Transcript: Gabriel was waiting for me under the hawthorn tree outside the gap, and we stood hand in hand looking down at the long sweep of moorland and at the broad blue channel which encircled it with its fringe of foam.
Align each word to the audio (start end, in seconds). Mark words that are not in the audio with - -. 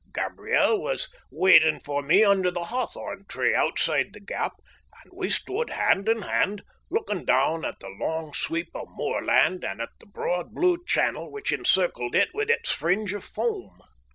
Gabriel 0.15 0.81
was 0.81 1.09
waiting 1.29 1.79
for 1.79 2.01
me 2.01 2.23
under 2.23 2.49
the 2.49 2.63
hawthorn 2.63 3.23
tree 3.27 3.53
outside 3.53 4.13
the 4.13 4.19
gap, 4.19 4.53
and 5.03 5.13
we 5.13 5.29
stood 5.29 5.69
hand 5.69 6.09
in 6.09 6.23
hand 6.23 6.63
looking 6.89 7.23
down 7.23 7.63
at 7.63 7.79
the 7.81 7.89
long 7.89 8.33
sweep 8.33 8.71
of 8.73 8.87
moorland 8.89 9.63
and 9.63 9.79
at 9.79 9.89
the 9.99 10.07
broad 10.07 10.55
blue 10.55 10.83
channel 10.87 11.29
which 11.31 11.51
encircled 11.51 12.15
it 12.15 12.29
with 12.33 12.49
its 12.49 12.71
fringe 12.71 13.13
of 13.13 13.23
foam. 13.23 13.77